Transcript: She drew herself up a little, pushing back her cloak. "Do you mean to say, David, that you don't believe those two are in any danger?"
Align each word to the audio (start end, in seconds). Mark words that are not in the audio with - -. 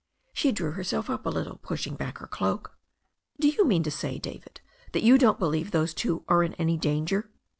She 0.33 0.51
drew 0.51 0.71
herself 0.71 1.11
up 1.11 1.27
a 1.27 1.29
little, 1.29 1.57
pushing 1.61 1.93
back 1.95 2.17
her 2.17 2.25
cloak. 2.25 2.75
"Do 3.39 3.47
you 3.47 3.67
mean 3.67 3.83
to 3.83 3.91
say, 3.91 4.17
David, 4.17 4.59
that 4.93 5.03
you 5.03 5.19
don't 5.19 5.37
believe 5.37 5.69
those 5.69 5.93
two 5.93 6.25
are 6.27 6.41
in 6.41 6.55
any 6.55 6.75
danger?" 6.75 7.29